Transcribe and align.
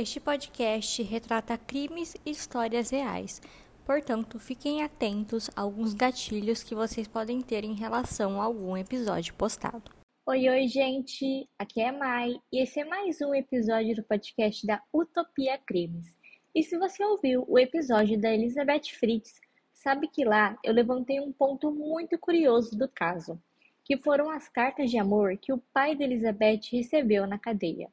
Este 0.00 0.20
podcast 0.20 1.02
retrata 1.02 1.58
crimes 1.58 2.14
e 2.24 2.30
histórias 2.30 2.90
reais, 2.90 3.42
portanto, 3.84 4.38
fiquem 4.38 4.80
atentos 4.80 5.50
a 5.56 5.62
alguns 5.62 5.92
gatilhos 5.92 6.62
que 6.62 6.72
vocês 6.72 7.08
podem 7.08 7.42
ter 7.42 7.64
em 7.64 7.74
relação 7.74 8.40
a 8.40 8.44
algum 8.44 8.76
episódio 8.76 9.34
postado. 9.34 9.90
Oi, 10.24 10.48
oi, 10.48 10.68
gente! 10.68 11.48
Aqui 11.58 11.80
é 11.80 11.90
Mai 11.90 12.36
e 12.52 12.62
esse 12.62 12.78
é 12.78 12.84
mais 12.84 13.20
um 13.20 13.34
episódio 13.34 13.96
do 13.96 14.04
podcast 14.04 14.64
da 14.64 14.80
Utopia 14.94 15.58
Crimes. 15.66 16.14
E 16.54 16.62
se 16.62 16.78
você 16.78 17.04
ouviu 17.04 17.44
o 17.48 17.58
episódio 17.58 18.16
da 18.20 18.32
Elizabeth 18.32 18.92
Fritz, 19.00 19.40
sabe 19.72 20.06
que 20.06 20.24
lá 20.24 20.56
eu 20.62 20.72
levantei 20.72 21.18
um 21.18 21.32
ponto 21.32 21.72
muito 21.72 22.16
curioso 22.20 22.78
do 22.78 22.88
caso, 22.88 23.36
que 23.84 23.96
foram 23.96 24.30
as 24.30 24.48
cartas 24.48 24.92
de 24.92 24.96
amor 24.96 25.36
que 25.38 25.52
o 25.52 25.58
pai 25.74 25.96
da 25.96 26.04
Elizabeth 26.04 26.60
recebeu 26.70 27.26
na 27.26 27.36
cadeia. 27.36 27.90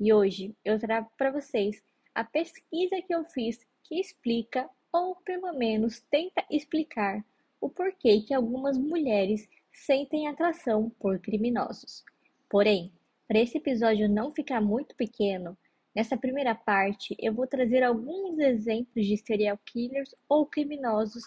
E 0.00 0.14
hoje 0.14 0.56
eu 0.64 0.78
trago 0.78 1.10
para 1.18 1.30
vocês 1.30 1.82
a 2.14 2.24
pesquisa 2.24 3.02
que 3.06 3.14
eu 3.14 3.22
fiz 3.26 3.60
que 3.84 4.00
explica, 4.00 4.66
ou 4.90 5.14
pelo 5.16 5.52
menos 5.52 6.00
tenta 6.10 6.42
explicar, 6.50 7.22
o 7.60 7.68
porquê 7.68 8.22
que 8.22 8.32
algumas 8.32 8.78
mulheres 8.78 9.46
sentem 9.70 10.26
atração 10.26 10.88
por 10.98 11.18
criminosos. 11.18 12.02
Porém, 12.48 12.90
para 13.28 13.40
esse 13.40 13.58
episódio 13.58 14.08
não 14.08 14.32
ficar 14.32 14.62
muito 14.62 14.96
pequeno, 14.96 15.54
nessa 15.94 16.16
primeira 16.16 16.54
parte 16.54 17.14
eu 17.18 17.34
vou 17.34 17.46
trazer 17.46 17.82
alguns 17.82 18.38
exemplos 18.38 19.04
de 19.04 19.18
serial 19.18 19.58
killers 19.66 20.14
ou 20.26 20.46
criminosos 20.46 21.24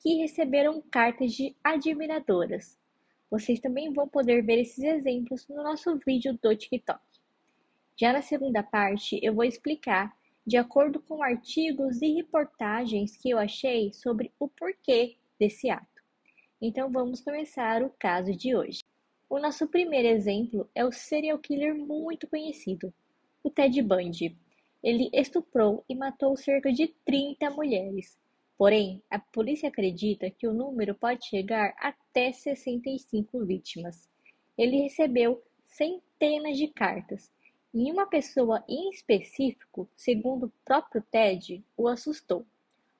que 0.00 0.16
receberam 0.16 0.82
cartas 0.90 1.32
de 1.32 1.54
admiradoras. 1.62 2.76
Vocês 3.30 3.60
também 3.60 3.92
vão 3.92 4.08
poder 4.08 4.42
ver 4.42 4.58
esses 4.58 4.82
exemplos 4.82 5.46
no 5.46 5.62
nosso 5.62 5.96
vídeo 6.04 6.36
do 6.42 6.56
TikTok. 6.56 7.00
Já 8.00 8.12
na 8.12 8.22
segunda 8.22 8.62
parte, 8.62 9.18
eu 9.20 9.34
vou 9.34 9.42
explicar, 9.42 10.16
de 10.46 10.56
acordo 10.56 11.00
com 11.00 11.20
artigos 11.20 12.00
e 12.00 12.14
reportagens 12.14 13.16
que 13.16 13.28
eu 13.28 13.38
achei 13.38 13.92
sobre 13.92 14.30
o 14.38 14.46
porquê 14.46 15.16
desse 15.36 15.68
ato. 15.68 16.00
Então 16.62 16.92
vamos 16.92 17.20
começar 17.20 17.82
o 17.82 17.90
caso 17.90 18.32
de 18.36 18.54
hoje. 18.54 18.84
O 19.28 19.40
nosso 19.40 19.66
primeiro 19.66 20.06
exemplo 20.06 20.70
é 20.76 20.84
o 20.84 20.92
serial 20.92 21.40
killer 21.40 21.74
muito 21.74 22.28
conhecido, 22.28 22.94
o 23.42 23.50
Ted 23.50 23.82
Bundy. 23.82 24.38
Ele 24.80 25.10
estuprou 25.12 25.84
e 25.88 25.94
matou 25.96 26.36
cerca 26.36 26.72
de 26.72 26.86
30 27.04 27.50
mulheres. 27.50 28.16
Porém, 28.56 29.02
a 29.10 29.18
polícia 29.18 29.68
acredita 29.68 30.30
que 30.30 30.46
o 30.46 30.54
número 30.54 30.94
pode 30.94 31.26
chegar 31.26 31.74
até 31.76 32.30
65 32.30 33.44
vítimas. 33.44 34.08
Ele 34.56 34.82
recebeu 34.82 35.42
centenas 35.66 36.56
de 36.56 36.68
cartas, 36.68 37.30
e 37.72 37.92
uma 37.92 38.06
pessoa 38.06 38.64
em 38.66 38.90
específico, 38.90 39.88
segundo 39.94 40.46
o 40.46 40.52
próprio 40.64 41.02
Ted, 41.10 41.62
o 41.76 41.86
assustou. 41.86 42.46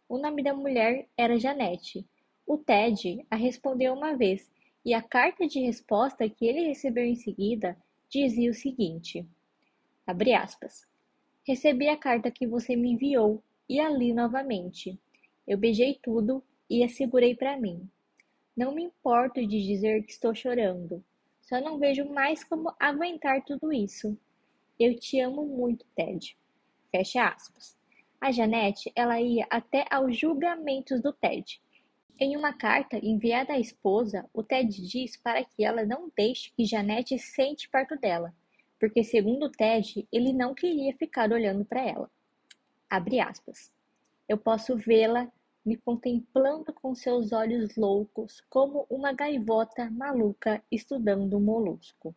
O 0.09 0.19
nome 0.19 0.43
da 0.43 0.53
mulher 0.53 1.09
era 1.17 1.39
Janete. 1.39 2.07
O 2.47 2.59
Ted 2.59 3.25
a 3.31 3.37
respondeu 3.37 3.95
uma 3.95 4.17
vez, 4.17 4.51
e 4.85 4.95
a 4.95 5.03
carta 5.03 5.47
de 5.47 5.61
resposta 5.61 6.29
que 6.29 6.47
ele 6.47 6.67
recebeu 6.67 7.05
em 7.05 7.15
seguida 7.15 7.77
dizia 8.09 8.51
o 8.51 8.55
seguinte: 8.55 9.27
abre 10.07 10.35
aspas. 10.35 10.87
Recebi 11.47 11.89
a 11.89 11.97
carta 11.97 12.31
que 12.31 12.47
você 12.47 12.77
me 12.77 12.93
enviou 12.93 13.43
e 13.69 13.81
a 13.81 13.89
li 13.89 14.13
novamente. 14.13 14.99
Eu 15.47 15.57
beijei 15.57 15.99
tudo 16.03 16.43
e 16.69 16.85
a 16.85 16.89
segurei 16.89 17.35
para 17.35 17.59
mim. 17.59 17.89
Não 18.57 18.75
me 18.75 18.83
importo 18.83 19.47
de 19.47 19.63
dizer 19.63 20.05
que 20.05 20.13
estou 20.13 20.35
chorando. 20.35 21.03
Só 21.41 21.61
não 21.61 21.79
vejo 21.79 22.05
mais 22.05 22.45
como 22.45 22.75
aguentar 22.79 23.43
tudo 23.45 23.73
isso. 23.73 24.19
Eu 24.79 24.95
te 24.97 25.19
amo 25.19 25.45
muito, 25.45 25.85
Ted. 25.97 26.39
Fecha 26.93 27.27
aspas. 27.27 27.77
A 28.21 28.31
Janete, 28.31 28.93
ela 28.95 29.21
ia 29.21 29.45
até 29.51 29.85
aos 29.91 30.17
julgamentos 30.17 31.03
do 31.03 31.13
Ted. 31.13 31.61
Em 32.17 32.37
uma 32.37 32.53
carta 32.53 32.97
enviada 32.97 33.55
à 33.55 33.59
esposa, 33.59 34.31
o 34.33 34.41
Ted 34.43 34.71
diz 34.87 35.17
para 35.17 35.45
que 35.45 35.65
ela 35.65 35.85
não 35.85 36.13
deixe 36.17 36.53
que 36.53 36.65
Janete 36.65 37.19
sente 37.19 37.69
perto 37.69 37.97
dela, 37.97 38.33
porque 38.79 39.03
segundo 39.03 39.47
o 39.47 39.51
Ted, 39.51 40.07
ele 40.13 40.33
não 40.33 40.55
queria 40.55 40.95
ficar 40.97 41.33
olhando 41.33 41.65
para 41.65 41.83
ela. 41.83 42.11
Abre 42.89 43.19
aspas. 43.19 43.73
Eu 44.29 44.39
posso 44.39 44.77
vê-la 44.77 45.29
me 45.65 45.77
contemplando 45.77 46.73
com 46.73 46.95
seus 46.95 47.33
olhos 47.33 47.77
loucos, 47.77 48.41
como 48.49 48.87
uma 48.89 49.13
gaivota 49.13 49.91
maluca 49.91 50.63
estudando 50.71 51.37
um 51.37 51.41
molusco. 51.41 52.15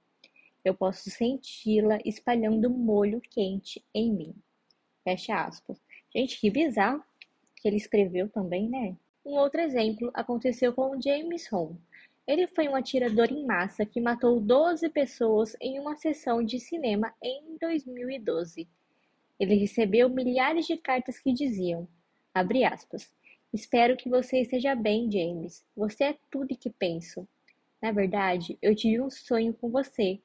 Eu 0.63 0.73
posso 0.73 1.09
senti-la 1.09 1.99
espalhando 2.05 2.69
molho 2.69 3.21
quente 3.21 3.83
em 3.93 4.13
mim. 4.13 4.35
Fecha 5.03 5.43
aspas. 5.43 5.81
Gente, 6.13 6.39
que 6.39 6.49
bizarro 6.49 7.03
que 7.55 7.67
ele 7.67 7.77
escreveu 7.77 8.29
também, 8.29 8.69
né? 8.69 8.95
Um 9.25 9.31
outro 9.31 9.61
exemplo 9.61 10.11
aconteceu 10.13 10.73
com 10.73 10.99
James 11.01 11.51
Home. 11.51 11.79
Ele 12.27 12.47
foi 12.47 12.67
um 12.67 12.75
atirador 12.75 13.31
em 13.31 13.45
massa 13.45 13.85
que 13.85 13.99
matou 13.99 14.39
12 14.39 14.89
pessoas 14.89 15.55
em 15.59 15.79
uma 15.79 15.95
sessão 15.95 16.43
de 16.43 16.59
cinema 16.59 17.13
em 17.21 17.57
2012. 17.59 18.67
Ele 19.39 19.55
recebeu 19.55 20.09
milhares 20.09 20.67
de 20.67 20.77
cartas 20.77 21.19
que 21.19 21.33
diziam, 21.33 21.87
abre 22.33 22.63
aspas, 22.63 23.11
Espero 23.53 23.97
que 23.97 24.07
você 24.07 24.39
esteja 24.39 24.73
bem, 24.73 25.11
James. 25.11 25.65
Você 25.75 26.05
é 26.05 26.17
tudo 26.29 26.55
que 26.55 26.69
penso. 26.69 27.27
Na 27.81 27.91
verdade, 27.91 28.57
eu 28.61 28.73
tive 28.73 29.01
um 29.01 29.09
sonho 29.09 29.53
com 29.53 29.69
você 29.69 30.21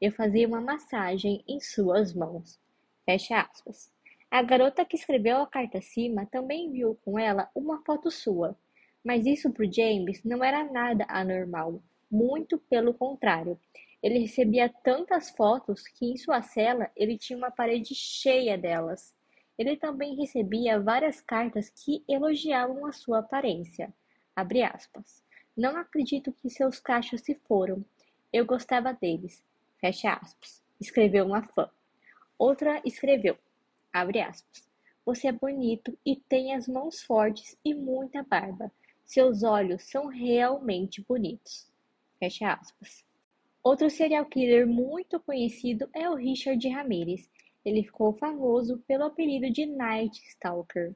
eu 0.00 0.12
fazia 0.12 0.46
uma 0.46 0.60
massagem 0.60 1.42
em 1.48 1.58
suas 1.60 2.12
mãos. 2.12 2.60
Fecha 3.04 3.40
aspas. 3.40 3.90
A 4.30 4.42
garota 4.42 4.84
que 4.84 4.96
escreveu 4.96 5.38
a 5.38 5.46
carta 5.46 5.78
acima 5.78 6.26
também 6.26 6.66
enviou 6.66 6.96
com 6.96 7.18
ela 7.18 7.48
uma 7.54 7.82
foto 7.84 8.10
sua, 8.10 8.58
mas 9.02 9.24
isso 9.24 9.50
para 9.50 9.70
James 9.70 10.22
não 10.24 10.42
era 10.44 10.64
nada 10.64 11.06
anormal, 11.08 11.82
muito 12.10 12.58
pelo 12.58 12.92
contrário. 12.92 13.58
Ele 14.02 14.18
recebia 14.18 14.68
tantas 14.68 15.30
fotos 15.30 15.86
que 15.88 16.06
em 16.06 16.16
sua 16.16 16.42
cela 16.42 16.90
ele 16.94 17.16
tinha 17.16 17.38
uma 17.38 17.50
parede 17.50 17.94
cheia 17.94 18.58
delas. 18.58 19.14
Ele 19.56 19.76
também 19.76 20.16
recebia 20.16 20.78
várias 20.78 21.20
cartas 21.20 21.70
que 21.70 22.04
elogiavam 22.06 22.84
a 22.84 22.92
sua 22.92 23.20
aparência. 23.20 23.94
Não 25.56 25.76
acredito 25.76 26.32
que 26.32 26.50
seus 26.50 26.78
cachos 26.78 27.22
se 27.22 27.34
foram. 27.48 27.82
Eu 28.30 28.44
gostava 28.44 28.92
deles. 28.92 29.42
Fecha 29.78 30.14
aspas. 30.14 30.62
Escreveu 30.80 31.26
uma 31.26 31.42
fã. 31.42 31.70
Outra 32.38 32.80
escreveu, 32.84 33.36
abre 33.92 34.20
aspas. 34.20 34.66
Você 35.04 35.28
é 35.28 35.32
bonito 35.32 35.96
e 36.04 36.16
tem 36.16 36.54
as 36.54 36.66
mãos 36.66 37.02
fortes 37.02 37.56
e 37.64 37.72
muita 37.72 38.22
barba. 38.22 38.72
Seus 39.04 39.42
olhos 39.42 39.84
são 39.84 40.06
realmente 40.06 41.00
bonitos. 41.00 41.70
Fecha 42.18 42.52
aspas. 42.52 43.04
Outro 43.62 43.90
serial 43.90 44.26
killer 44.26 44.66
muito 44.66 45.20
conhecido 45.20 45.88
é 45.94 46.08
o 46.08 46.14
Richard 46.14 46.68
Ramirez. 46.68 47.30
Ele 47.64 47.82
ficou 47.82 48.12
famoso 48.12 48.78
pelo 48.86 49.04
apelido 49.04 49.50
de 49.50 49.66
Night 49.66 50.20
Stalker. 50.28 50.94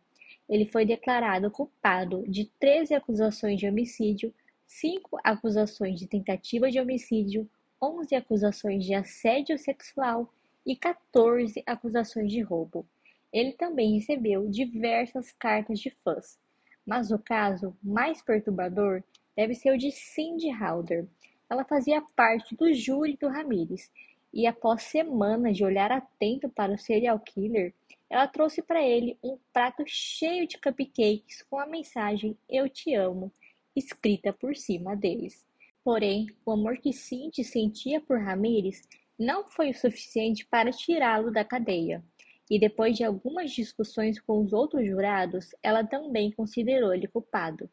Ele 0.48 0.66
foi 0.66 0.84
declarado 0.84 1.50
culpado 1.50 2.24
de 2.28 2.46
13 2.58 2.94
acusações 2.94 3.58
de 3.58 3.68
homicídio, 3.68 4.34
5 4.66 5.18
acusações 5.22 5.98
de 5.98 6.06
tentativa 6.06 6.70
de 6.70 6.80
homicídio, 6.80 7.48
11 7.82 8.14
acusações 8.14 8.84
de 8.84 8.94
assédio 8.94 9.58
sexual 9.58 10.32
e 10.66 10.76
14 10.76 11.62
acusações 11.66 12.30
de 12.30 12.40
roubo. 12.40 12.86
Ele 13.32 13.52
também 13.52 13.94
recebeu 13.94 14.48
diversas 14.48 15.32
cartas 15.32 15.80
de 15.80 15.90
fãs, 16.04 16.38
mas 16.86 17.10
o 17.10 17.18
caso 17.18 17.76
mais 17.82 18.20
perturbador 18.20 19.02
deve 19.36 19.54
ser 19.54 19.72
o 19.72 19.78
de 19.78 19.90
Cindy 19.90 20.50
Halder. 20.50 21.06
Ela 21.48 21.64
fazia 21.64 22.02
parte 22.14 22.54
do 22.54 22.72
júri 22.74 23.16
do 23.16 23.28
Ramirez 23.28 23.90
e, 24.32 24.46
após 24.46 24.82
semanas 24.82 25.56
de 25.56 25.64
olhar 25.64 25.90
atento 25.90 26.48
para 26.48 26.72
o 26.72 26.78
serial 26.78 27.18
killer, 27.18 27.72
ela 28.08 28.26
trouxe 28.26 28.60
para 28.60 28.82
ele 28.82 29.16
um 29.22 29.38
prato 29.52 29.84
cheio 29.86 30.46
de 30.46 30.58
cupcakes 30.58 31.42
com 31.48 31.58
a 31.58 31.66
mensagem 31.66 32.36
Eu 32.48 32.68
te 32.68 32.94
amo 32.94 33.32
escrita 33.74 34.32
por 34.32 34.56
cima 34.56 34.96
deles. 34.96 35.46
Porém, 35.82 36.26
o 36.44 36.52
amor 36.52 36.76
que 36.76 36.92
Cindy 36.92 37.42
sentia 37.42 38.00
por 38.00 38.18
Ramírez 38.18 38.82
não 39.18 39.48
foi 39.48 39.70
o 39.70 39.74
suficiente 39.74 40.46
para 40.46 40.70
tirá-lo 40.70 41.30
da 41.30 41.44
cadeia, 41.44 42.04
e 42.50 42.58
depois 42.58 42.96
de 42.96 43.04
algumas 43.04 43.52
discussões 43.52 44.20
com 44.20 44.40
os 44.40 44.52
outros 44.52 44.86
jurados, 44.86 45.54
ela 45.62 45.84
também 45.84 46.30
considerou 46.32 46.92
ele 46.92 47.06
culpado. 47.06 47.70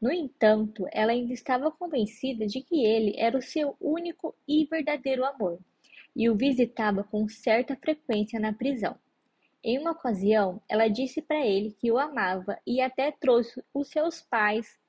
No 0.00 0.10
entanto, 0.12 0.86
ela 0.92 1.12
ainda 1.12 1.32
estava 1.32 1.70
convencida 1.70 2.46
de 2.46 2.62
que 2.62 2.84
ele 2.84 3.14
era 3.18 3.36
o 3.36 3.42
seu 3.42 3.76
único 3.80 4.34
e 4.46 4.64
verdadeiro 4.66 5.24
amor, 5.24 5.58
e 6.14 6.30
o 6.30 6.36
visitava 6.36 7.02
com 7.02 7.28
certa 7.28 7.76
frequência 7.76 8.38
na 8.38 8.52
prisão. 8.52 8.96
Em 9.62 9.78
uma 9.78 9.90
ocasião, 9.90 10.62
ela 10.68 10.88
disse 10.88 11.20
para 11.20 11.44
ele 11.44 11.76
que 11.78 11.92
o 11.92 11.98
amava 11.98 12.58
e 12.66 12.80
até 12.80 13.10
trouxe 13.12 13.62
os 13.74 13.88
seus 13.88 14.22
pais 14.22 14.79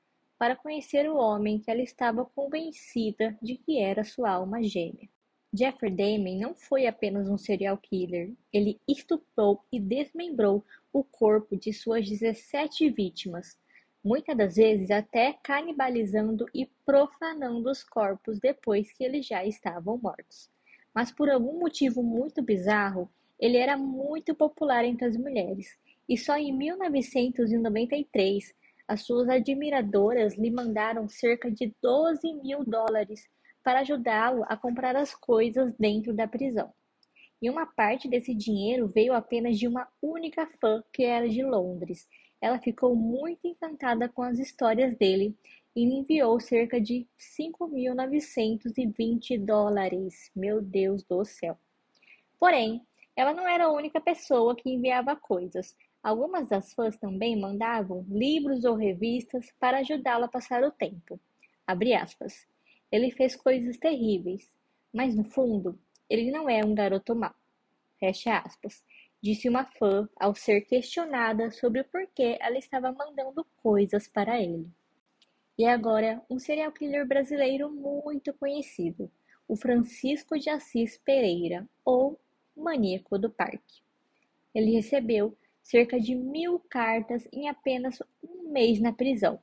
para 0.42 0.56
conhecer 0.56 1.08
o 1.08 1.18
homem 1.18 1.60
que 1.60 1.70
ela 1.70 1.82
estava 1.82 2.24
convencida 2.24 3.38
de 3.40 3.56
que 3.56 3.78
era 3.78 4.02
sua 4.02 4.32
alma 4.32 4.60
gêmea. 4.60 5.08
Jeffrey 5.54 5.92
Dahmer 5.92 6.36
não 6.36 6.52
foi 6.52 6.88
apenas 6.88 7.28
um 7.28 7.38
serial 7.38 7.78
killer, 7.78 8.32
ele 8.52 8.80
estuprou 8.88 9.64
e 9.70 9.78
desmembrou 9.78 10.64
o 10.92 11.04
corpo 11.04 11.56
de 11.56 11.72
suas 11.72 12.08
17 12.08 12.90
vítimas, 12.90 13.56
muitas 14.02 14.36
das 14.36 14.56
vezes 14.56 14.90
até 14.90 15.32
canibalizando 15.44 16.46
e 16.52 16.66
profanando 16.84 17.70
os 17.70 17.84
corpos 17.84 18.40
depois 18.40 18.90
que 18.90 19.04
eles 19.04 19.24
já 19.24 19.46
estavam 19.46 19.96
mortos. 19.96 20.50
Mas 20.92 21.12
por 21.12 21.30
algum 21.30 21.60
motivo 21.60 22.02
muito 22.02 22.42
bizarro, 22.42 23.08
ele 23.38 23.58
era 23.58 23.76
muito 23.76 24.34
popular 24.34 24.84
entre 24.84 25.06
as 25.06 25.16
mulheres, 25.16 25.78
e 26.08 26.18
só 26.18 26.36
em 26.36 26.52
1993 26.52 28.52
as 28.92 29.06
suas 29.06 29.28
admiradoras 29.28 30.36
lhe 30.36 30.50
mandaram 30.50 31.08
cerca 31.08 31.50
de 31.50 31.74
12 31.82 32.34
mil 32.42 32.62
dólares 32.62 33.26
para 33.64 33.80
ajudá-lo 33.80 34.44
a 34.48 34.56
comprar 34.56 34.94
as 34.96 35.14
coisas 35.14 35.72
dentro 35.78 36.12
da 36.12 36.28
prisão. 36.28 36.70
E 37.40 37.48
uma 37.48 37.64
parte 37.64 38.06
desse 38.06 38.34
dinheiro 38.34 38.88
veio 38.88 39.14
apenas 39.14 39.58
de 39.58 39.66
uma 39.66 39.88
única 40.02 40.46
fã 40.60 40.84
que 40.92 41.04
era 41.04 41.26
de 41.26 41.42
Londres. 41.42 42.06
Ela 42.38 42.58
ficou 42.58 42.94
muito 42.94 43.46
encantada 43.46 44.10
com 44.10 44.22
as 44.22 44.38
histórias 44.38 44.94
dele 44.98 45.34
e 45.74 45.86
lhe 45.86 45.94
enviou 45.94 46.38
cerca 46.38 46.78
de 46.78 47.08
5.920 47.18 49.42
dólares. 49.42 50.30
Meu 50.36 50.60
Deus 50.60 51.02
do 51.04 51.24
céu! 51.24 51.56
Porém, 52.38 52.86
ela 53.16 53.32
não 53.32 53.48
era 53.48 53.64
a 53.64 53.72
única 53.72 54.02
pessoa 54.02 54.54
que 54.54 54.68
enviava 54.68 55.16
coisas. 55.16 55.74
Algumas 56.02 56.48
das 56.48 56.72
fãs 56.74 56.96
também 56.96 57.38
mandavam 57.38 58.04
livros 58.08 58.64
ou 58.64 58.74
revistas 58.74 59.52
para 59.60 59.78
ajudá-la 59.78 60.26
a 60.26 60.28
passar 60.28 60.64
o 60.64 60.72
tempo. 60.72 61.20
Ele 62.90 63.10
fez 63.12 63.36
coisas 63.36 63.78
terríveis, 63.78 64.52
mas 64.92 65.14
no 65.14 65.24
fundo, 65.24 65.78
ele 66.10 66.30
não 66.30 66.50
é 66.50 66.64
um 66.64 66.74
garoto 66.74 67.14
mau. 67.14 67.34
Fecha 68.00 68.38
aspas. 68.38 68.84
Disse 69.22 69.48
uma 69.48 69.64
fã 69.64 70.08
ao 70.16 70.34
ser 70.34 70.62
questionada 70.62 71.52
sobre 71.52 71.82
o 71.82 71.84
porquê 71.84 72.36
ela 72.40 72.58
estava 72.58 72.90
mandando 72.90 73.46
coisas 73.62 74.08
para 74.08 74.40
ele. 74.40 74.68
E 75.56 75.64
agora, 75.64 76.20
um 76.28 76.40
serial 76.40 76.72
killer 76.72 77.06
brasileiro 77.06 77.70
muito 77.70 78.32
conhecido, 78.34 79.08
o 79.46 79.54
Francisco 79.54 80.36
de 80.36 80.50
Assis 80.50 80.98
Pereira, 80.98 81.68
ou 81.84 82.18
Maníaco 82.56 83.16
do 83.16 83.30
Parque. 83.30 83.82
Ele 84.52 84.72
recebeu 84.72 85.36
cerca 85.62 86.00
de 86.00 86.14
mil 86.14 86.58
cartas 86.70 87.26
em 87.32 87.48
apenas 87.48 88.02
um 88.22 88.50
mês 88.50 88.80
na 88.80 88.92
prisão 88.92 89.40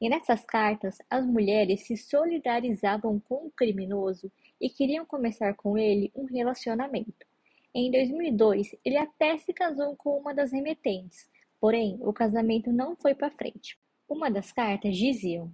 e 0.00 0.08
nessas 0.10 0.44
cartas, 0.44 0.98
as 1.08 1.24
mulheres 1.26 1.86
se 1.86 1.96
solidarizavam 1.96 3.18
com 3.18 3.46
o 3.46 3.50
criminoso 3.50 4.30
e 4.60 4.68
queriam 4.68 5.06
começar 5.06 5.54
com 5.54 5.78
ele 5.78 6.12
um 6.14 6.24
relacionamento. 6.24 7.26
Em 7.74 7.90
2002, 7.90 8.76
ele 8.84 8.98
até 8.98 9.38
se 9.38 9.52
casou 9.52 9.96
com 9.96 10.18
uma 10.18 10.34
das 10.34 10.52
remetentes, 10.52 11.30
porém 11.58 11.98
o 12.00 12.12
casamento 12.12 12.70
não 12.70 12.94
foi 12.96 13.14
para 13.14 13.30
frente. 13.30 13.78
Uma 14.08 14.30
das 14.30 14.52
cartas 14.52 14.96
dizia, 14.96 15.46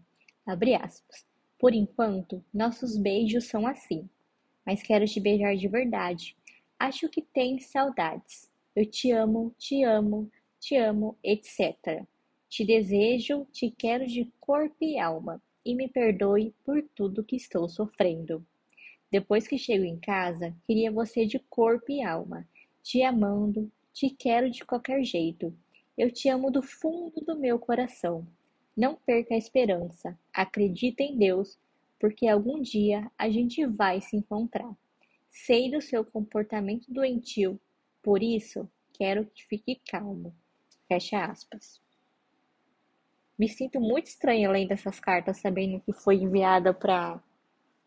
aspas, 0.45 1.25
por 1.59 1.73
enquanto, 1.73 2.45
nossos 2.53 2.97
beijos 2.97 3.45
são 3.45 3.67
assim, 3.67 4.09
mas 4.67 4.83
quero 4.83 5.07
te 5.07 5.21
beijar 5.21 5.57
de 5.57 5.69
verdade. 5.69 6.37
Acho 6.79 7.09
que 7.09 7.23
tens 7.23 7.67
saudades. 7.67 8.51
Eu 8.75 8.87
te 8.87 9.11
amo, 9.11 9.55
te 9.59 9.85
amo, 9.85 10.31
te 10.59 10.77
amo, 10.77 11.19
etc. 11.23 12.07
Te 12.49 12.65
desejo, 12.65 13.47
te 13.53 13.71
quero 13.71 14.07
de 14.07 14.33
corpo 14.41 14.77
e 14.81 14.99
alma, 14.99 15.43
e 15.63 15.75
me 15.75 15.89
perdoe 15.89 16.55
por 16.65 16.83
tudo 16.95 17.23
que 17.23 17.37
estou 17.37 17.69
sofrendo. 17.69 18.43
Depois 19.11 19.47
que 19.47 19.59
chego 19.59 19.85
em 19.85 19.99
casa, 19.99 20.57
queria 20.67 20.91
você 20.91 21.27
de 21.27 21.39
corpo 21.39 21.93
e 21.93 22.03
alma, 22.03 22.49
te 22.83 23.03
amando, 23.03 23.71
te 23.93 24.09
quero 24.09 24.51
de 24.51 24.65
qualquer 24.65 25.05
jeito. 25.05 25.55
Eu 25.97 26.11
te 26.11 26.31
amo 26.31 26.51
do 26.51 26.63
fundo 26.63 27.21
do 27.21 27.39
meu 27.39 27.59
coração. 27.59 28.27
Não 28.75 28.95
perca 28.95 29.35
a 29.35 29.39
esperança, 29.39 30.19
acredita 30.33 31.03
em 31.03 31.19
Deus, 31.19 31.59
porque 32.01 32.27
algum 32.27 32.63
dia 32.63 33.11
a 33.19 33.29
gente 33.29 33.67
vai 33.67 34.01
se 34.01 34.17
encontrar. 34.17 34.75
Sei 35.31 35.71
do 35.71 35.83
seu 35.83 36.03
comportamento 36.07 36.91
doentio, 36.91 37.61
por 38.03 38.23
isso 38.23 38.69
quero 38.93 39.27
que 39.27 39.45
fique 39.45 39.81
calmo. 39.89 40.35
Fecha 40.89 41.25
aspas. 41.25 41.81
Me 43.39 43.49
sinto 43.49 43.81
muito 43.81 44.07
estranha 44.07 44.51
lendo 44.51 44.73
essas 44.73 45.01
cartas, 45.01 45.39
sabendo 45.39 45.81
que 45.81 45.93
foi 45.93 46.17
enviada 46.17 46.75
para 46.75 47.23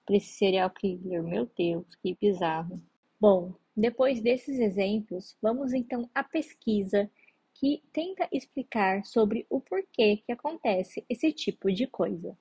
esse 0.09 0.33
serial 0.33 0.69
killer. 0.69 1.23
Meu 1.23 1.49
Deus, 1.57 1.85
que 2.01 2.17
bizarro. 2.19 2.81
Bom, 3.19 3.53
depois 3.75 4.21
desses 4.21 4.59
exemplos, 4.59 5.37
vamos 5.41 5.73
então 5.73 6.09
à 6.13 6.23
pesquisa 6.23 7.09
que 7.53 7.81
tenta 7.93 8.27
explicar 8.31 9.05
sobre 9.05 9.45
o 9.49 9.61
porquê 9.61 10.17
que 10.25 10.31
acontece 10.31 11.05
esse 11.09 11.31
tipo 11.31 11.71
de 11.71 11.87
coisa. 11.87 12.37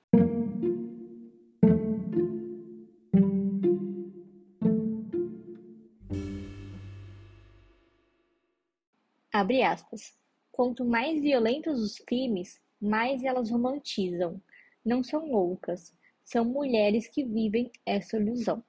Abre 9.37 9.63
aspas. 9.63 10.17
Quanto 10.49 10.85
mais 10.85 11.21
violentos 11.21 11.81
os 11.81 11.99
crimes, 11.99 12.57
mais 12.81 13.21
elas 13.21 13.51
romantizam. 13.51 14.41
Não 14.85 15.03
são 15.03 15.29
loucas, 15.29 15.93
são 16.23 16.45
mulheres 16.45 17.09
que 17.09 17.25
vivem 17.25 17.69
essa 17.85 18.15
ilusão. 18.15 18.63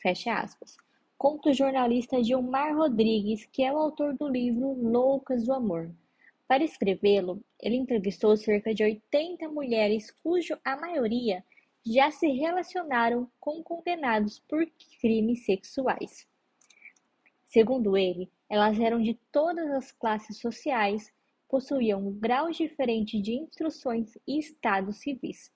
Fecha 0.00 0.32
aspas. 0.32 0.76
Conta 1.18 1.50
o 1.50 1.52
jornalista 1.52 2.22
Gilmar 2.22 2.76
Rodrigues, 2.76 3.46
que 3.46 3.64
é 3.64 3.72
o 3.72 3.76
autor 3.76 4.16
do 4.16 4.28
livro 4.28 4.74
Loucas 4.74 5.44
do 5.44 5.52
Amor. 5.52 5.92
Para 6.46 6.62
escrevê-lo, 6.62 7.42
ele 7.58 7.74
entrevistou 7.74 8.36
cerca 8.36 8.72
de 8.72 8.84
80 8.84 9.48
mulheres, 9.48 10.12
cujo 10.22 10.56
a 10.64 10.76
maioria 10.76 11.44
já 11.84 12.12
se 12.12 12.28
relacionaram 12.28 13.28
com 13.40 13.60
condenados 13.60 14.38
por 14.38 14.64
crimes 15.00 15.44
sexuais. 15.44 16.28
Segundo 17.44 17.96
ele, 17.96 18.30
elas 18.52 18.78
eram 18.78 19.00
de 19.00 19.14
todas 19.32 19.70
as 19.70 19.90
classes 19.92 20.36
sociais, 20.36 21.10
possuíam 21.48 22.12
graus 22.12 22.54
diferentes 22.54 23.22
de 23.22 23.32
instruções 23.32 24.18
e 24.28 24.38
estados 24.38 24.98
civis. 24.98 25.50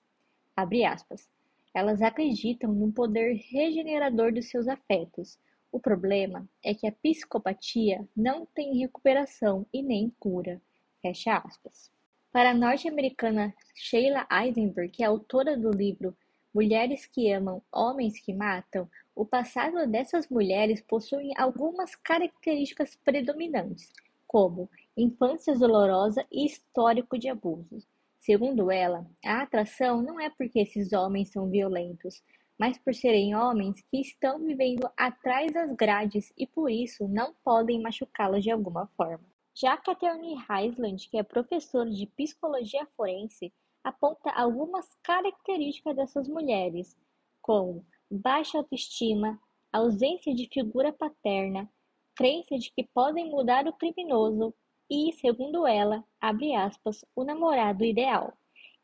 Elas 1.75 2.01
acreditam 2.01 2.73
no 2.73 2.91
poder 2.91 3.35
regenerador 3.51 4.31
de 4.31 4.41
seus 4.41 4.67
afetos. 4.67 5.37
O 5.71 5.79
problema 5.79 6.49
é 6.65 6.73
que 6.73 6.87
a 6.87 6.91
psicopatia 6.91 8.03
não 8.15 8.47
tem 8.47 8.79
recuperação 8.79 9.63
e 9.71 9.83
nem 9.83 10.11
cura. 10.19 10.59
Fecha 10.99 11.37
aspas. 11.37 11.91
Para 12.31 12.49
a 12.49 12.55
norte-americana 12.55 13.53
Sheila 13.75 14.25
Eisenberg, 14.31 14.91
que 14.91 15.03
é 15.03 15.05
autora 15.05 15.55
do 15.55 15.69
livro 15.69 16.17
Mulheres 16.53 17.05
que 17.05 17.31
Amam, 17.31 17.61
Homens 17.71 18.19
que 18.19 18.33
Matam, 18.33 18.89
o 19.15 19.25
passado 19.25 19.85
dessas 19.87 20.29
mulheres 20.29 20.81
possui 20.81 21.31
algumas 21.37 21.95
características 21.95 22.95
predominantes, 23.03 23.91
como 24.25 24.69
infância 24.95 25.55
dolorosa 25.55 26.25
e 26.31 26.45
histórico 26.45 27.17
de 27.17 27.29
abusos. 27.29 27.87
Segundo 28.19 28.71
ela, 28.71 29.05
a 29.23 29.41
atração 29.41 30.01
não 30.01 30.19
é 30.19 30.29
porque 30.29 30.59
esses 30.59 30.93
homens 30.93 31.29
são 31.29 31.49
violentos, 31.49 32.23
mas 32.57 32.77
por 32.77 32.93
serem 32.93 33.35
homens 33.35 33.81
que 33.91 34.01
estão 34.01 34.39
vivendo 34.39 34.89
atrás 34.97 35.51
das 35.51 35.71
grades 35.75 36.33
e 36.37 36.47
por 36.47 36.71
isso 36.71 37.07
não 37.07 37.33
podem 37.43 37.81
machucá-las 37.81 38.43
de 38.43 38.51
alguma 38.51 38.87
forma. 38.97 39.23
Já 39.53 39.77
Catherine 39.77 40.35
Heisland, 40.49 41.09
que 41.09 41.17
é 41.17 41.23
professora 41.23 41.89
de 41.89 42.05
psicologia 42.05 42.85
forense, 42.95 43.51
aponta 43.87 44.29
algumas 44.31 44.93
características 45.01 45.95
dessas 45.95 46.27
mulheres, 46.27 46.97
como 47.41 47.85
baixa 48.11 48.57
autoestima, 48.57 49.39
ausência 49.71 50.35
de 50.35 50.49
figura 50.51 50.91
paterna, 50.91 51.71
crença 52.13 52.57
de 52.57 52.69
que 52.71 52.83
podem 52.83 53.29
mudar 53.29 53.65
o 53.65 53.71
criminoso 53.71 54.53
e, 54.89 55.13
segundo 55.13 55.65
ela, 55.65 56.03
abre 56.19 56.53
aspas, 56.53 57.05
o 57.15 57.23
namorado 57.23 57.85
ideal, 57.85 58.33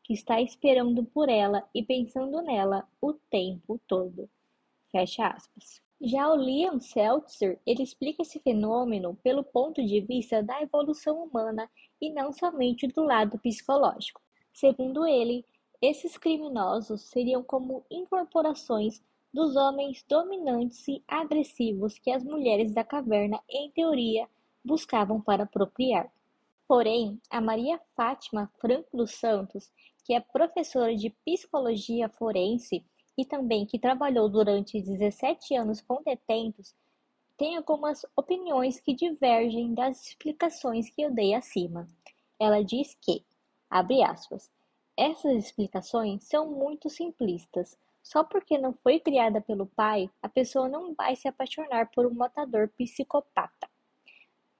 que 0.02 0.14
está 0.14 0.40
esperando 0.40 1.04
por 1.04 1.28
ela 1.28 1.68
e 1.74 1.82
pensando 1.82 2.40
nela 2.40 2.88
o 2.98 3.12
tempo 3.12 3.78
todo. 3.86 4.28
Fecha 4.90 5.26
aspas. 5.26 5.82
Já 6.00 6.32
o 6.32 6.36
Liam 6.36 6.80
Seltzer, 6.80 7.60
ele 7.66 7.82
explica 7.82 8.22
esse 8.22 8.38
fenômeno 8.40 9.18
pelo 9.22 9.44
ponto 9.44 9.84
de 9.84 10.00
vista 10.00 10.42
da 10.42 10.62
evolução 10.62 11.22
humana 11.22 11.70
e 12.00 12.10
não 12.10 12.32
somente 12.32 12.86
do 12.86 13.04
lado 13.04 13.38
psicológico. 13.38 14.23
Segundo 14.54 15.04
ele, 15.04 15.44
esses 15.82 16.16
criminosos 16.16 17.02
seriam 17.02 17.42
como 17.42 17.84
incorporações 17.90 19.02
dos 19.32 19.56
homens 19.56 20.04
dominantes 20.08 20.86
e 20.86 21.02
agressivos 21.08 21.98
que 21.98 22.12
as 22.12 22.22
mulheres 22.22 22.72
da 22.72 22.84
caverna, 22.84 23.42
em 23.50 23.68
teoria, 23.72 24.28
buscavam 24.64 25.20
para 25.20 25.44
procriar. 25.44 26.08
Porém, 26.68 27.20
a 27.28 27.40
Maria 27.40 27.80
Fátima 27.96 28.48
Franco 28.60 28.96
dos 28.96 29.10
Santos, 29.10 29.72
que 30.04 30.14
é 30.14 30.20
professora 30.20 30.94
de 30.94 31.10
psicologia 31.26 32.08
forense 32.08 32.84
e 33.18 33.24
também 33.24 33.66
que 33.66 33.76
trabalhou 33.76 34.28
durante 34.28 34.80
17 34.80 35.56
anos 35.56 35.80
com 35.80 36.00
detentos, 36.04 36.72
tem 37.36 37.56
algumas 37.56 38.06
opiniões 38.16 38.78
que 38.78 38.94
divergem 38.94 39.74
das 39.74 40.06
explicações 40.06 40.88
que 40.88 41.02
eu 41.02 41.10
dei 41.10 41.34
acima. 41.34 41.88
Ela 42.38 42.62
diz 42.62 42.96
que, 43.00 43.24
abre 43.74 44.04
aspas, 44.04 44.48
essas 44.96 45.34
explicações 45.34 46.22
são 46.22 46.48
muito 46.48 46.88
simplistas. 46.88 47.76
Só 48.00 48.22
porque 48.22 48.56
não 48.56 48.72
foi 48.72 49.00
criada 49.00 49.40
pelo 49.40 49.66
pai, 49.66 50.08
a 50.22 50.28
pessoa 50.28 50.68
não 50.68 50.94
vai 50.94 51.16
se 51.16 51.26
apaixonar 51.26 51.90
por 51.90 52.06
um 52.06 52.14
matador 52.14 52.68
psicopata. 52.76 53.68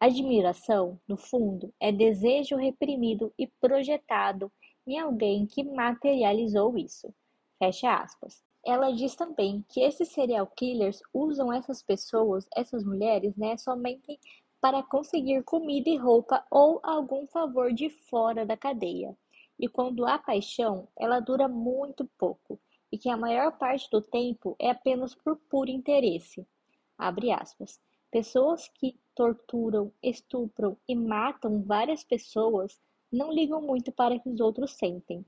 Admiração, 0.01 0.99
no 1.07 1.17
fundo, 1.17 1.73
é 1.79 1.93
desejo 1.93 2.57
reprimido 2.57 3.33
e 3.39 3.47
projetado 3.47 4.51
em 4.85 4.99
alguém 4.99 5.47
que 5.47 5.63
materializou 5.63 6.77
isso. 6.77 7.15
Fecha 7.59 7.95
aspas. 7.95 8.43
Ela 8.67 8.91
diz 8.91 9.15
também 9.15 9.65
que 9.69 9.81
esses 9.81 10.09
serial 10.09 10.47
killers 10.57 11.01
usam 11.13 11.53
essas 11.53 11.83
pessoas, 11.83 12.49
essas 12.57 12.83
mulheres, 12.83 13.37
né, 13.37 13.57
somente 13.59 14.19
para 14.65 14.83
conseguir 14.83 15.43
comida 15.43 15.91
e 15.91 15.97
roupa 15.99 16.43
ou 16.51 16.81
algum 16.83 17.27
favor 17.27 17.71
de 17.71 17.91
fora 17.91 18.47
da 18.47 18.57
cadeia. 18.57 19.15
E 19.61 19.69
quando 19.69 20.07
há 20.07 20.19
paixão, 20.19 20.89
ela 20.99 21.21
dura 21.21 21.47
muito 21.47 22.07
pouco, 22.17 22.59
e 22.91 22.97
que 22.97 23.11
a 23.11 23.17
maior 23.19 23.59
parte 23.59 23.91
do 23.91 24.01
tempo 24.01 24.57
é 24.59 24.71
apenas 24.71 25.15
por 25.15 25.37
puro 25.37 25.69
interesse. 25.71 26.49
Abre 26.97 27.31
aspas. 27.31 27.79
Pessoas 28.11 28.67
que 28.69 28.99
torturam, 29.15 29.93
estupram 30.03 30.79
e 30.89 30.97
matam 30.97 31.63
várias 31.63 32.03
pessoas 32.03 32.81
não 33.13 33.31
ligam 33.31 33.61
muito 33.61 33.93
para 33.93 34.15
o 34.15 34.21
que 34.21 34.31
os 34.31 34.41
outros 34.41 34.71
sentem. 34.71 35.27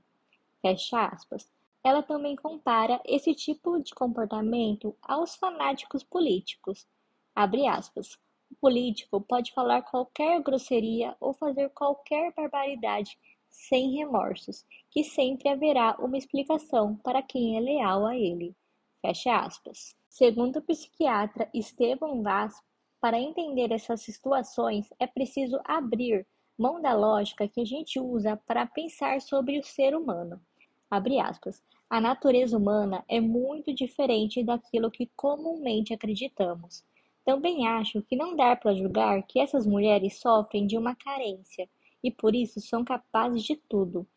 Fecha 0.63 1.09
aspas. 1.09 1.47
Ela 1.83 2.01
também 2.01 2.35
compara 2.35 2.99
esse 3.05 3.35
tipo 3.35 3.79
de 3.83 3.93
comportamento 3.93 4.97
aos 4.99 5.35
fanáticos 5.35 6.03
políticos. 6.03 6.87
Abre 7.35 7.67
aspas. 7.67 8.17
O 8.51 8.55
político 8.55 9.21
pode 9.21 9.53
falar 9.53 9.81
qualquer 9.81 10.41
grosseria 10.41 11.15
ou 11.19 11.33
fazer 11.33 11.69
qualquer 11.69 12.33
barbaridade 12.33 13.17
sem 13.49 13.97
remorsos, 13.97 14.65
que 14.89 15.03
sempre 15.03 15.49
haverá 15.49 15.95
uma 15.99 16.17
explicação 16.17 16.95
para 16.97 17.21
quem 17.21 17.57
é 17.57 17.59
leal 17.59 18.05
a 18.05 18.15
ele. 18.15 18.55
Fecha 19.01 19.37
aspas. 19.37 19.95
Segundo 20.09 20.57
o 20.57 20.61
psiquiatra 20.61 21.49
Esteban 21.53 22.21
Vaz, 22.21 22.61
para 22.99 23.19
entender 23.19 23.71
essas 23.71 24.01
situações 24.01 24.91
é 24.99 25.05
preciso 25.05 25.59
abrir 25.63 26.25
mão 26.57 26.81
da 26.81 26.93
lógica 26.93 27.47
que 27.47 27.61
a 27.61 27.65
gente 27.65 27.99
usa 27.99 28.35
para 28.47 28.65
pensar 28.65 29.21
sobre 29.21 29.59
o 29.59 29.63
ser 29.63 29.95
humano. 29.95 30.41
Abre 30.89 31.19
aspas. 31.19 31.61
A 31.89 32.01
natureza 32.01 32.57
humana 32.57 33.03
é 33.07 33.21
muito 33.21 33.73
diferente 33.73 34.43
daquilo 34.43 34.91
que 34.91 35.09
comumente 35.15 35.93
acreditamos. 35.93 36.83
Também 37.27 37.67
acho 37.67 38.01
que 38.03 38.15
não 38.15 38.37
dá 38.37 38.55
para 38.55 38.73
julgar 38.73 39.21
que 39.23 39.37
essas 39.37 39.67
mulheres 39.67 40.17
sofrem 40.17 40.65
de 40.65 40.77
uma 40.77 40.95
carência 40.95 41.69
e 42.01 42.09
por 42.09 42.33
isso 42.33 42.61
são 42.61 42.85
capazes 42.85 43.43
de 43.43 43.57
tudo. 43.57 44.07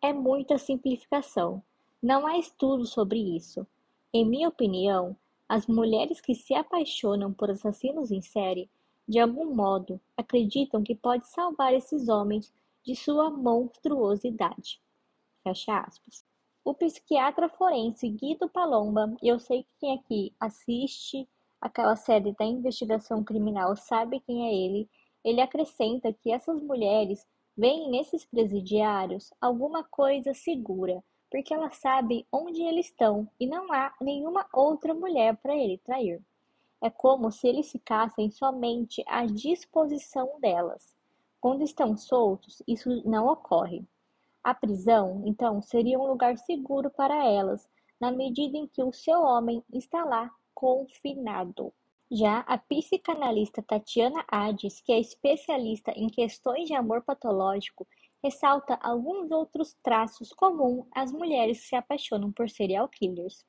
É 0.00 0.10
muita 0.10 0.56
simplificação. 0.56 1.62
Não 2.02 2.26
há 2.26 2.38
estudo 2.38 2.86
sobre 2.86 3.18
isso. 3.18 3.66
Em 4.10 4.24
minha 4.24 4.48
opinião, 4.48 5.14
as 5.46 5.66
mulheres 5.66 6.18
que 6.18 6.34
se 6.34 6.54
apaixonam 6.54 7.30
por 7.30 7.50
assassinos 7.50 8.10
em 8.10 8.22
série, 8.22 8.70
de 9.06 9.18
algum 9.18 9.54
modo, 9.54 10.00
acreditam 10.16 10.82
que 10.82 10.94
pode 10.94 11.28
salvar 11.28 11.74
esses 11.74 12.08
homens 12.08 12.54
de 12.82 12.96
sua 12.96 13.28
monstruosidade. 13.28 14.80
Fecha 15.44 15.78
aspas. 15.80 16.24
O 16.64 16.72
psiquiatra 16.72 17.50
forense 17.50 18.08
Guido 18.08 18.48
Palomba, 18.48 19.14
eu 19.22 19.38
sei 19.38 19.64
que 19.64 19.68
quem 19.78 19.94
aqui 19.94 20.34
assiste 20.40 21.28
aquela 21.60 21.96
série 21.96 22.32
da 22.32 22.44
investigação 22.44 23.24
criminal 23.24 23.76
sabe 23.76 24.20
quem 24.20 24.46
é 24.46 24.54
ele, 24.54 24.88
ele 25.24 25.40
acrescenta 25.40 26.12
que 26.12 26.30
essas 26.30 26.62
mulheres 26.62 27.26
veem 27.56 27.90
nesses 27.90 28.24
presidiários 28.24 29.32
alguma 29.40 29.82
coisa 29.82 30.34
segura, 30.34 31.02
porque 31.30 31.52
elas 31.52 31.76
sabem 31.76 32.26
onde 32.30 32.62
eles 32.62 32.86
estão 32.86 33.28
e 33.40 33.46
não 33.46 33.72
há 33.72 33.92
nenhuma 34.00 34.46
outra 34.52 34.94
mulher 34.94 35.36
para 35.38 35.56
ele 35.56 35.78
trair. 35.78 36.22
É 36.80 36.90
como 36.90 37.32
se 37.32 37.48
eles 37.48 37.72
ficassem 37.72 38.30
somente 38.30 39.02
à 39.06 39.24
disposição 39.24 40.38
delas. 40.38 40.94
Quando 41.40 41.62
estão 41.62 41.96
soltos, 41.96 42.62
isso 42.68 43.02
não 43.08 43.26
ocorre. 43.26 43.84
A 44.44 44.54
prisão, 44.54 45.22
então, 45.24 45.60
seria 45.62 45.98
um 45.98 46.06
lugar 46.06 46.36
seguro 46.38 46.90
para 46.90 47.26
elas, 47.26 47.68
na 47.98 48.12
medida 48.12 48.56
em 48.56 48.66
que 48.66 48.82
o 48.82 48.92
seu 48.92 49.20
homem 49.22 49.64
está 49.72 50.04
lá 50.04 50.30
confinado. 50.56 51.70
Já 52.10 52.38
a 52.40 52.56
psicanalista 52.56 53.62
Tatiana 53.62 54.24
Hades, 54.26 54.80
que 54.80 54.90
é 54.90 54.98
especialista 54.98 55.92
em 55.94 56.08
questões 56.08 56.66
de 56.66 56.74
amor 56.74 57.02
patológico, 57.02 57.86
ressalta 58.24 58.78
alguns 58.82 59.30
outros 59.30 59.76
traços 59.82 60.32
comuns 60.32 60.86
às 60.92 61.12
mulheres 61.12 61.60
que 61.60 61.66
se 61.66 61.76
apaixonam 61.76 62.32
por 62.32 62.48
serial 62.48 62.88
killers. 62.88 63.44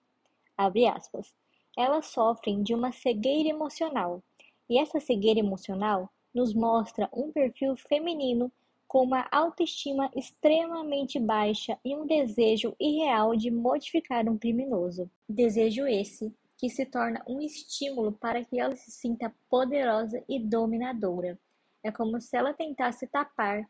Aspas. 0.57 1.33
Elas 1.77 2.07
sofrem 2.07 2.61
de 2.61 2.73
uma 2.73 2.91
cegueira 2.91 3.47
emocional, 3.47 4.21
e 4.69 4.77
essa 4.77 4.99
cegueira 4.99 5.39
emocional 5.39 6.09
nos 6.33 6.53
mostra 6.53 7.09
um 7.13 7.31
perfil 7.31 7.77
feminino 7.77 8.51
com 8.85 9.03
uma 9.03 9.27
autoestima 9.31 10.11
extremamente 10.13 11.19
baixa 11.19 11.77
e 11.85 11.95
um 11.95 12.05
desejo 12.05 12.75
irreal 12.79 13.35
de 13.35 13.49
modificar 13.49 14.27
um 14.27 14.37
criminoso. 14.37 15.09
Desejo 15.29 15.87
esse 15.87 16.33
que 16.57 16.69
se 16.69 16.85
torna 16.85 17.23
um 17.27 17.39
estímulo 17.39 18.11
para 18.11 18.43
que 18.43 18.59
ela 18.59 18.75
se 18.75 18.91
sinta 18.91 19.33
poderosa 19.49 20.23
e 20.27 20.39
dominadora. 20.39 21.39
É 21.83 21.91
como 21.91 22.19
se 22.19 22.35
ela 22.35 22.53
tentasse 22.53 23.05
tapar 23.07 23.69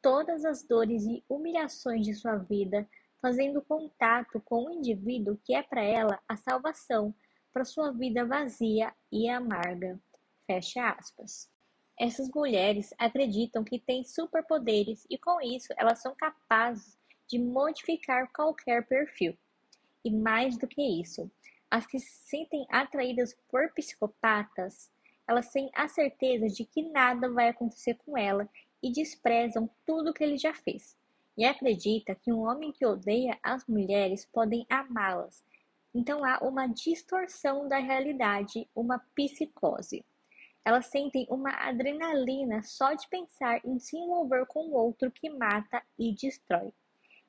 todas 0.00 0.44
as 0.44 0.62
dores 0.62 1.04
e 1.04 1.24
humilhações 1.28 2.06
de 2.06 2.14
sua 2.14 2.36
vida, 2.36 2.88
fazendo 3.20 3.60
contato 3.60 4.40
com 4.40 4.66
o 4.66 4.70
indivíduo 4.70 5.38
que 5.44 5.54
é 5.54 5.62
para 5.62 5.82
ela 5.82 6.20
a 6.28 6.36
salvação 6.36 7.12
para 7.52 7.64
sua 7.64 7.90
vida 7.90 8.24
vazia 8.24 8.94
e 9.10 9.28
amarga. 9.28 9.98
Fecha 10.46 10.90
aspas. 10.90 11.50
Essas 11.98 12.30
mulheres 12.30 12.94
acreditam 12.96 13.64
que 13.64 13.80
têm 13.80 14.04
superpoderes 14.04 15.04
e 15.10 15.18
com 15.18 15.40
isso 15.40 15.74
elas 15.76 16.00
são 16.00 16.14
capazes 16.14 16.96
de 17.28 17.38
modificar 17.38 18.30
qualquer 18.32 18.86
perfil. 18.86 19.36
E 20.04 20.10
mais 20.10 20.56
do 20.56 20.68
que 20.68 20.80
isso, 20.80 21.28
as 21.70 21.86
que 21.86 21.98
se 21.98 22.28
sentem 22.28 22.66
atraídas 22.70 23.36
por 23.50 23.72
psicopatas, 23.72 24.90
elas 25.26 25.50
têm 25.50 25.70
a 25.74 25.86
certeza 25.88 26.46
de 26.48 26.64
que 26.64 26.82
nada 26.82 27.30
vai 27.30 27.48
acontecer 27.48 27.94
com 28.04 28.16
ela 28.16 28.48
e 28.82 28.90
desprezam 28.90 29.68
tudo 29.84 30.12
que 30.14 30.24
ele 30.24 30.38
já 30.38 30.54
fez. 30.54 30.96
E 31.36 31.44
acredita 31.44 32.14
que 32.14 32.32
um 32.32 32.48
homem 32.48 32.72
que 32.72 32.86
odeia 32.86 33.38
as 33.42 33.66
mulheres 33.66 34.24
podem 34.24 34.66
amá-las. 34.70 35.44
Então 35.94 36.24
há 36.24 36.38
uma 36.38 36.66
distorção 36.66 37.68
da 37.68 37.78
realidade, 37.78 38.68
uma 38.74 38.98
psicose. 39.14 40.04
Elas 40.64 40.86
sentem 40.86 41.26
uma 41.30 41.50
adrenalina 41.50 42.62
só 42.62 42.94
de 42.94 43.06
pensar 43.08 43.60
em 43.64 43.78
se 43.78 43.96
envolver 43.96 44.46
com 44.46 44.70
outro 44.72 45.10
que 45.10 45.30
mata 45.30 45.82
e 45.98 46.14
destrói. 46.14 46.72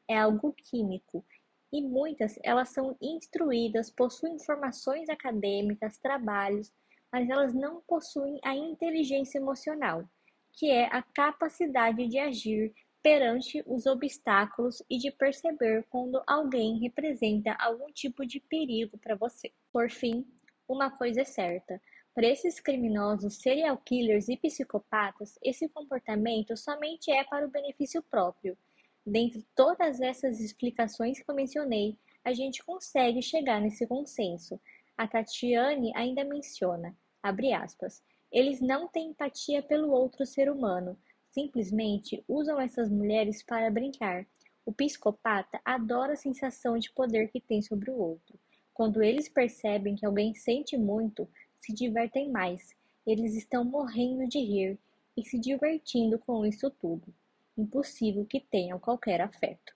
É 0.07 0.17
algo 0.17 0.53
químico 0.53 1.23
e 1.71 1.81
muitas 1.81 2.37
elas 2.43 2.69
são 2.69 2.95
instruídas, 3.01 3.89
possuem 3.89 4.35
informações 4.35 5.09
acadêmicas, 5.09 5.97
trabalhos, 5.97 6.71
mas 7.11 7.29
elas 7.29 7.53
não 7.53 7.81
possuem 7.81 8.39
a 8.43 8.55
inteligência 8.55 9.37
emocional, 9.37 10.07
que 10.53 10.69
é 10.69 10.85
a 10.85 11.01
capacidade 11.01 12.07
de 12.07 12.19
agir 12.19 12.73
perante 13.01 13.63
os 13.65 13.85
obstáculos 13.85 14.83
e 14.89 14.97
de 14.97 15.11
perceber 15.11 15.85
quando 15.89 16.21
alguém 16.27 16.79
representa 16.79 17.53
algum 17.53 17.91
tipo 17.91 18.25
de 18.25 18.39
perigo 18.39 18.97
para 18.97 19.15
você. 19.15 19.51
Por 19.71 19.89
fim, 19.89 20.25
uma 20.67 20.91
coisa 20.91 21.21
é 21.21 21.25
certa: 21.25 21.81
para 22.13 22.27
esses 22.27 22.59
criminosos, 22.59 23.37
serial 23.41 23.77
killers 23.77 24.27
e 24.27 24.35
psicopatas, 24.35 25.39
esse 25.41 25.69
comportamento 25.69 26.57
somente 26.57 27.11
é 27.11 27.23
para 27.23 27.45
o 27.45 27.49
benefício 27.49 28.03
próprio 28.03 28.57
Dentre 29.05 29.47
todas 29.55 30.01
essas 30.01 30.39
explicações 30.39 31.19
que 31.19 31.31
eu 31.31 31.35
mencionei, 31.35 31.97
a 32.23 32.33
gente 32.33 32.63
consegue 32.63 33.21
chegar 33.21 33.61
nesse 33.61 33.87
consenso. 33.87 34.59
A 34.97 35.07
Tatiane 35.07 35.91
ainda 35.95 36.25
menciona, 36.25 36.95
abre 37.23 37.53
aspas, 37.53 38.03
eles 38.31 38.59
não 38.59 38.87
têm 38.87 39.11
empatia 39.11 39.63
pelo 39.63 39.91
outro 39.91 40.25
ser 40.25 40.51
humano, 40.51 40.99
simplesmente 41.31 42.23
usam 42.27 42.59
essas 42.59 42.89
mulheres 42.89 43.41
para 43.41 43.71
brincar. 43.71 44.27
O 44.65 44.73
psicopata 44.73 45.59
adora 45.63 46.13
a 46.13 46.17
sensação 46.17 46.77
de 46.77 46.91
poder 46.91 47.29
que 47.29 47.39
tem 47.39 47.61
sobre 47.61 47.89
o 47.89 47.97
outro. 47.97 48.37
Quando 48.73 49.01
eles 49.01 49.29
percebem 49.29 49.95
que 49.95 50.05
alguém 50.05 50.35
sente 50.35 50.77
muito, 50.77 51.27
se 51.59 51.73
divertem 51.73 52.29
mais. 52.29 52.75
Eles 53.07 53.33
estão 53.33 53.63
morrendo 53.63 54.27
de 54.27 54.39
rir 54.39 54.77
e 55.15 55.23
se 55.23 55.39
divertindo 55.39 56.19
com 56.19 56.45
isso 56.45 56.69
tudo 56.69 57.13
impossível 57.59 58.25
que 58.25 58.39
tenham 58.39 58.79
qualquer 58.79 59.21
afeto. 59.21 59.75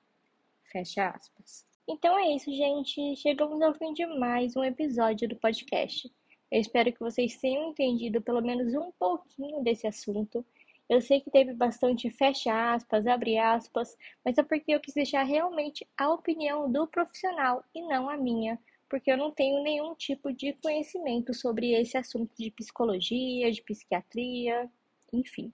Fecha 0.63 1.09
aspas. 1.09 1.65
Então 1.87 2.17
é 2.17 2.33
isso, 2.33 2.51
gente. 2.51 3.15
Chegamos 3.17 3.61
ao 3.61 3.73
fim 3.73 3.93
de 3.93 4.05
mais 4.05 4.55
um 4.55 4.63
episódio 4.63 5.27
do 5.27 5.35
podcast. 5.35 6.09
Eu 6.49 6.61
espero 6.61 6.93
que 6.93 6.99
vocês 6.99 7.35
tenham 7.37 7.69
entendido 7.69 8.21
pelo 8.21 8.41
menos 8.41 8.73
um 8.73 8.91
pouquinho 8.91 9.61
desse 9.61 9.85
assunto. 9.85 10.45
Eu 10.89 11.01
sei 11.01 11.19
que 11.19 11.31
teve 11.31 11.53
bastante 11.53 12.09
fecha 12.09 12.73
aspas, 12.73 13.07
abre 13.07 13.37
aspas, 13.37 13.97
mas 14.23 14.37
é 14.37 14.43
porque 14.43 14.73
eu 14.73 14.79
quis 14.79 14.93
deixar 14.93 15.23
realmente 15.23 15.87
a 15.97 16.09
opinião 16.13 16.71
do 16.71 16.87
profissional 16.87 17.63
e 17.73 17.81
não 17.81 18.09
a 18.09 18.17
minha, 18.17 18.59
porque 18.89 19.11
eu 19.11 19.17
não 19.17 19.31
tenho 19.31 19.63
nenhum 19.63 19.95
tipo 19.95 20.31
de 20.31 20.53
conhecimento 20.53 21.33
sobre 21.33 21.71
esse 21.73 21.97
assunto 21.97 22.31
de 22.37 22.51
psicologia, 22.51 23.51
de 23.51 23.61
psiquiatria, 23.61 24.69
enfim. 25.11 25.51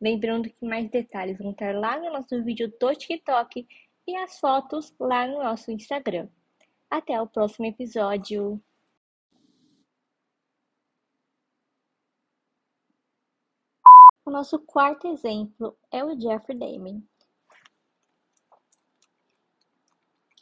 Lembrando 0.00 0.48
que 0.48 0.64
mais 0.64 0.90
detalhes 0.90 1.38
vão 1.38 1.50
estar 1.50 1.74
lá 1.74 1.98
no 1.98 2.10
nosso 2.10 2.42
vídeo 2.42 2.72
do 2.80 2.94
TikTok 2.94 3.66
e 4.06 4.16
as 4.16 4.38
fotos 4.40 4.94
lá 4.98 5.26
no 5.26 5.42
nosso 5.42 5.70
Instagram. 5.70 6.28
Até 6.88 7.20
o 7.20 7.26
próximo 7.26 7.66
episódio! 7.66 8.62
O 14.24 14.30
nosso 14.30 14.58
quarto 14.60 15.08
exemplo 15.08 15.76
é 15.90 16.04
o 16.04 16.18
Jeffrey 16.18 16.56
Dahmer. 16.56 17.02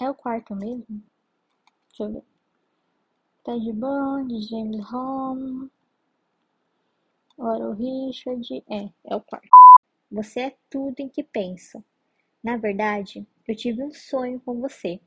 É 0.00 0.08
o 0.08 0.14
quarto 0.14 0.54
mesmo? 0.54 1.02
Deixa 1.88 2.04
eu 2.04 2.12
ver. 2.12 2.24
Ted 3.44 3.72
Bundy, 3.72 4.42
James 4.42 4.84
Holmes, 4.90 5.70
Oral 7.38 7.72
Richard. 7.72 8.64
É, 8.68 8.90
é 9.06 9.16
o 9.16 9.20
quarto. 9.20 9.48
Você 10.10 10.40
é 10.40 10.56
tudo 10.68 11.00
em 11.00 11.08
que 11.08 11.22
pensa. 11.22 11.82
Na 12.42 12.56
verdade, 12.56 13.26
eu 13.46 13.54
tive 13.54 13.82
um 13.82 13.92
sonho 13.92 14.40
com 14.40 14.60
você. 14.60 15.00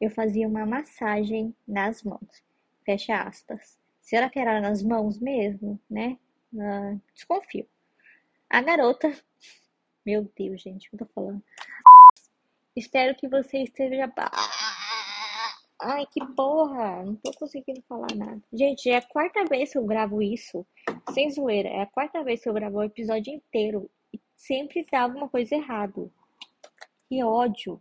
Eu 0.00 0.10
fazia 0.10 0.48
uma 0.48 0.64
massagem 0.64 1.54
nas 1.68 2.02
mãos. 2.02 2.42
Fecha 2.84 3.22
aspas. 3.22 3.78
Será 4.00 4.30
que 4.30 4.38
era 4.38 4.60
nas 4.60 4.82
mãos 4.82 5.18
mesmo, 5.18 5.78
né? 5.88 6.18
Uh, 6.52 7.00
desconfio. 7.14 7.68
A 8.48 8.62
garota. 8.62 9.12
Meu 10.04 10.28
Deus, 10.36 10.62
gente, 10.62 10.88
o 10.88 10.90
que 10.90 10.96
eu 10.96 11.06
tô 11.06 11.12
falando? 11.14 11.42
Espero 12.74 13.14
que 13.14 13.28
você 13.28 13.58
esteja. 13.58 14.10
Ai, 15.82 16.06
que 16.06 16.24
porra! 16.34 17.02
Não 17.04 17.16
tô 17.16 17.32
conseguindo 17.32 17.82
falar 17.88 18.14
nada. 18.14 18.42
Gente, 18.52 18.90
é 18.90 18.96
a 18.96 19.02
quarta 19.02 19.44
vez 19.44 19.72
que 19.72 19.78
eu 19.78 19.86
gravo 19.86 20.20
isso. 20.20 20.66
Sem 21.14 21.30
zoeira. 21.30 21.68
É 21.68 21.82
a 21.82 21.86
quarta 21.86 22.22
vez 22.22 22.42
que 22.42 22.48
eu 22.48 22.52
gravo 22.52 22.78
o 22.78 22.82
episódio 22.82 23.32
inteiro. 23.32 23.90
E 24.12 24.20
sempre 24.36 24.86
dá 24.90 25.02
alguma 25.02 25.28
coisa 25.28 25.54
errado. 25.54 26.12
Que 27.08 27.24
ódio. 27.24 27.80